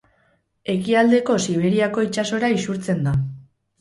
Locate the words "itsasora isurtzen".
2.07-3.09